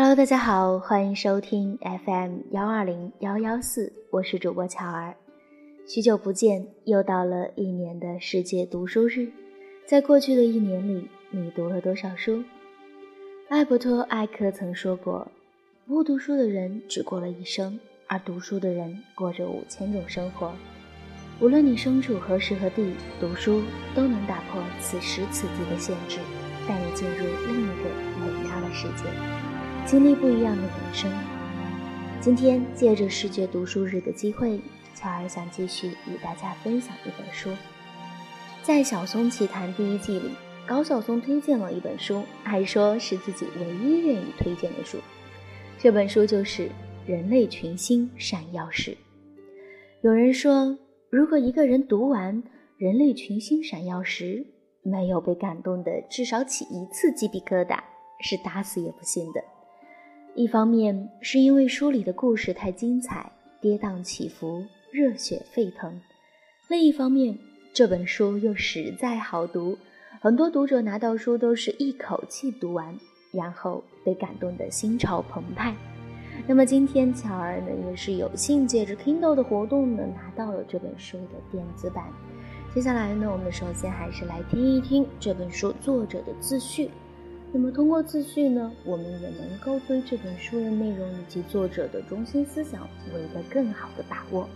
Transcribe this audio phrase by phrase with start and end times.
[0.00, 5.16] Hello，大家好，欢迎收听 FM 幺二零幺幺四，我是主播乔儿。
[5.88, 9.28] 许久不见，又到了一年的世界读书日。
[9.88, 12.44] 在过去的一年里，你读了多少书？
[13.48, 15.26] 艾伯托·艾克曾说过
[15.88, 20.52] ：“不读书的人只过了一生，而读书的人过着五千种生活。”
[21.42, 23.62] 无论你身处何时何地，读书
[23.96, 26.20] 都能打破此时此地的限制，
[26.68, 27.90] 带你进入另一个
[28.20, 29.10] 美妙的世界，
[29.88, 31.10] 经历不一样的人生。
[32.20, 34.60] 今天借着世界读书日的机会，
[34.94, 37.48] 乔儿想继续与大家分享一本书。
[38.62, 40.28] 在《小松奇谈》第一季里，
[40.66, 44.98] 高晓松推荐了一本书，还说是自己唯一愿意推荐的书。
[45.78, 46.66] 这本书就是
[47.06, 48.90] 《人类群星闪耀时》。
[50.02, 50.76] 有人说，
[51.08, 52.42] 如果一个人读完
[52.76, 54.44] 《人类群星闪耀时》，
[54.90, 57.78] 没有被感动的至少起一次鸡皮疙瘩，
[58.20, 59.42] 是打死也不信的。
[60.34, 65.90] 一方面是因为书里的故事太精彩，跌宕起伏，热血沸腾；
[66.68, 67.36] 另一方面，
[67.72, 69.76] 这本书又实在好读，
[70.20, 72.96] 很多读者拿到书都是一口气读完，
[73.32, 75.74] 然后被感动得心潮澎湃。
[76.46, 82.04] 那么今天巧儿呢也是有幸借着 Kindle 的活动呢拿到了这本书的电子版。
[82.72, 86.90] 接下来呢，我们首先还是来听一听这本书作者的自序。
[87.50, 94.48] 那么通过自序呢，我们也能够对这本书的内容以及作者的中心思想有一个更好的把握。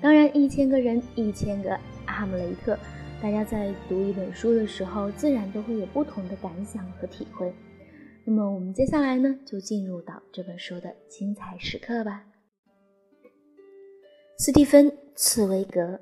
[0.00, 2.76] 当然，一千个人，一千个哈姆雷特，
[3.22, 7.54] 大家在读一本书的时候，自然都会有不同的感想和体会。
[8.24, 12.24] 那么，我们接下来呢，就进入到这本书的精彩时刻吧。
[14.38, 16.00] 斯蒂芬·茨威格，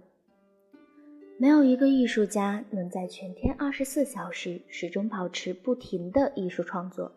[1.41, 7.11] 没有一个艺术家能在全天二十四小时始终保持不停的艺术创作。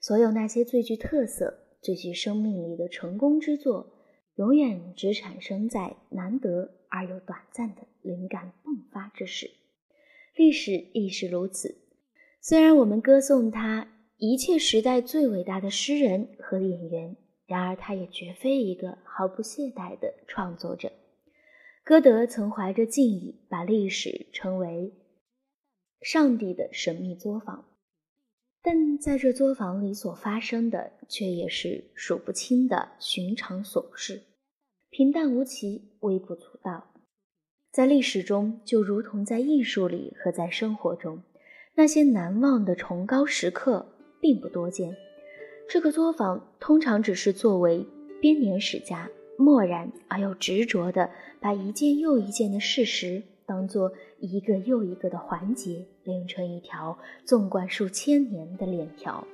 [0.00, 3.92] 所有那些最具特色、最具生命力的成功之作。
[4.34, 9.48] 永远只产生在难得而又短暂的灵感迸发之时，
[10.34, 11.76] 历史亦是如此。
[12.40, 17.16] 虽然我们歌颂他一切时代最伟大的诗人和演员，
[17.46, 20.90] 然而他也绝非一个毫不懈怠的创作者。
[21.84, 24.94] 歌德曾怀着敬意，把历史称为
[26.00, 27.62] “上帝的神秘作坊”，
[28.64, 34.22] 但在这作坊里所发生的，却也是数不清的寻常琐事。
[34.88, 36.90] 平淡无奇，微不足道。
[37.70, 41.22] 在历史中，就如同在艺术里和在生活中，
[41.74, 43.86] 那些难忘的崇高时刻
[44.22, 44.96] 并不多见。
[45.68, 47.86] 这个作坊通常只是作为
[48.22, 59.26] 编年史家，漠然而又执着地把一件又一件的事实当作一个又一个的环节，连成一条纵贯数千年的链条。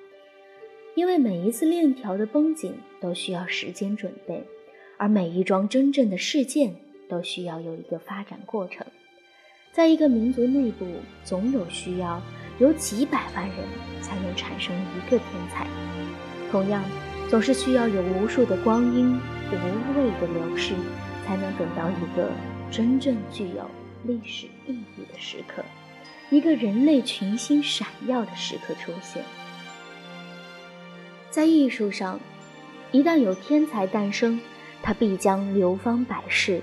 [0.97, 4.45] 因为每一次链条的绷紧都需要时间准备。
[4.99, 6.75] 而每一桩真正的事件
[7.09, 8.87] 都需要有一个发展过程，
[9.73, 10.85] 在一个民族内部，
[11.25, 12.21] 总有需要
[12.59, 13.57] 有几百万人
[14.03, 15.67] 才能产生一个天才，
[16.51, 16.85] 同样，
[17.31, 19.19] 总是需要有无数的光阴
[19.57, 20.75] 无谓的流逝，
[21.27, 22.31] 才能等到一个
[22.71, 23.69] 真正具有
[24.05, 25.65] 历史意义的时刻，
[26.31, 29.23] 一个人类群星闪耀的时刻出现。
[31.31, 32.19] 在艺术上，
[32.93, 34.41] 一旦有天才诞生。
[34.83, 36.63] 他必将流芳百世，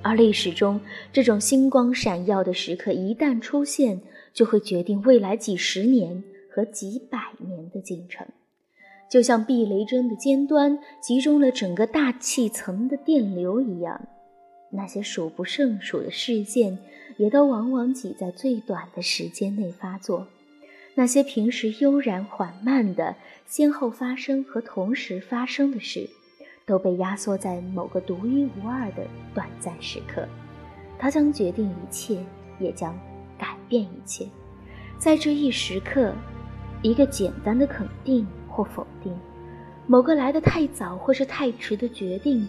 [0.00, 0.80] 而历史中
[1.12, 4.00] 这种星光闪耀的时刻一旦出现，
[4.32, 8.24] 就会决定未来几十年和几百年的进程。
[9.08, 14.08] 就像避雷针的尖端集中了整个大气层的电流一样，
[14.70, 16.78] 那些数不胜数的事件
[17.16, 20.26] 也都往往挤在最短的时间内发作。
[20.94, 26.08] 那些平时悠然缓慢的先后发生和同时发生的事。
[26.66, 30.28] 都被压缩在某个独一无二的短暂时刻，
[30.98, 32.22] 它将决定一切，
[32.60, 32.94] 也将
[33.38, 34.26] 改变一切。
[34.98, 36.12] 在这一时刻，
[36.82, 38.26] 一个简单的肯定
[38.58, 39.16] 或否定，
[39.86, 42.44] 某个来得太早或是太迟的决定，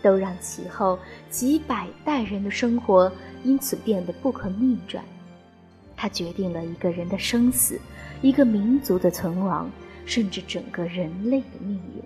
[0.00, 0.96] 都让其后
[1.28, 3.10] 几百代人的生活
[3.42, 5.04] 因此变得不可逆转。
[5.96, 7.80] 它决定了一个人的生死，
[8.22, 9.68] 一个民族的存亡，
[10.06, 12.02] 甚至整个人类的命运。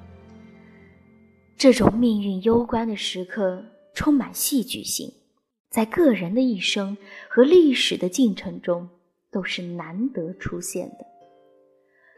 [1.58, 3.62] 这种命运攸关的时刻
[3.92, 5.12] 充满戏剧性，
[5.68, 6.96] 在个人的一生
[7.28, 8.88] 和历史的进程中
[9.30, 11.13] 都是难得出现的。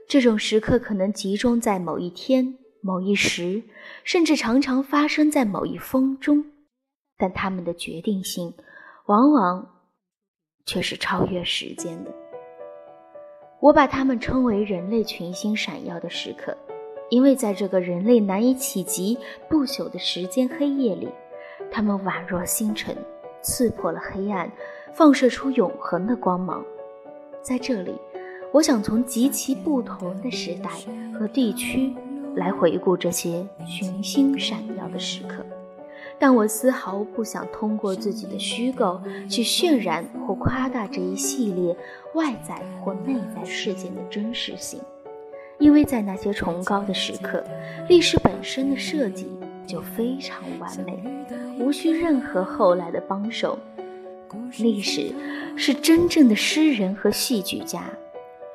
[0.08, 3.62] 这种时刻可能集中在某一天、某一时，
[4.04, 6.44] 甚至常常发生在某一风中，
[7.18, 8.54] 但它们的决定性
[9.06, 9.68] 往往
[10.64, 12.14] 却是超越时间的。
[13.60, 16.56] 我把它们称为人类群星闪耀的时刻。
[17.08, 19.16] 因为在这个人类难以企及、
[19.48, 21.08] 不朽的时间黑夜里，
[21.70, 22.96] 他们宛若星辰，
[23.42, 24.50] 刺破了黑暗，
[24.92, 26.64] 放射出永恒的光芒。
[27.42, 27.94] 在这里，
[28.56, 30.70] 我想从极其不同的时代
[31.12, 31.92] 和地区
[32.36, 35.44] 来回顾这些群星闪耀的时刻，
[36.18, 38.98] 但我丝毫不想通过自己的虚构
[39.28, 41.76] 去渲染或夸大这一系列
[42.14, 44.80] 外在或内在事件的真实性。
[45.58, 47.44] 因为在那些崇高的时刻，
[47.90, 49.28] 历史本身的设计
[49.66, 50.98] 就非常完美，
[51.60, 53.58] 无需任何后来的帮手。
[54.58, 55.12] 历史
[55.56, 57.84] 是真正的诗人和戏剧家，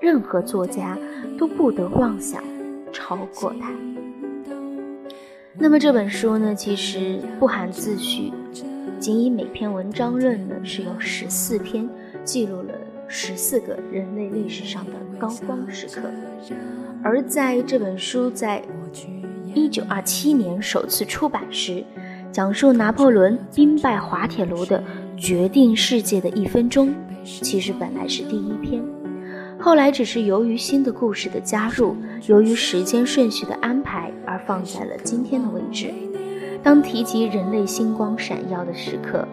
[0.02, 0.98] 任何作家
[1.38, 2.44] 都不得妄想
[2.92, 3.72] 超过他。
[5.54, 8.34] 那么这本书呢，其实不含自序，
[9.00, 11.88] 仅以每篇文章论呢是有十四篇，
[12.24, 12.74] 记录了
[13.08, 16.10] 十四个人类历史上的高光时刻。
[17.04, 18.64] 而在这本书在
[19.54, 21.84] 一九二七年首次出版时，
[22.32, 24.84] 讲述拿破仑兵败滑铁卢的
[25.16, 26.92] 决定世界的一分钟，
[27.24, 28.82] 其实本来是第一篇，
[29.62, 35.94] 后来只是由于新的故事的加入，由于时间顺序的安排而放在了今天的位置。
[36.64, 39.28] 当提及人类星光闪耀的时刻，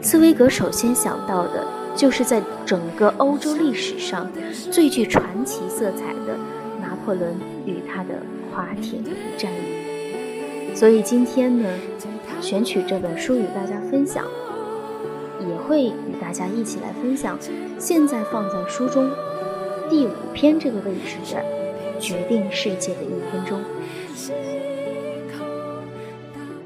[0.00, 1.66] 茨威格首先想到的
[1.96, 4.30] 就是在整个欧洲历史上
[4.70, 6.38] 最具传奇色彩的。
[6.80, 7.34] 拿破仑
[7.64, 8.10] 与他的
[8.52, 11.68] 滑铁卢战役，所以今天呢，
[12.40, 14.24] 选取这本书与大家分享，
[15.48, 17.38] 也会与大家一起来分享。
[17.78, 19.10] 现在放在书中
[19.90, 21.42] 第五篇这个位置的，
[22.00, 23.60] 决定世界的一分钟。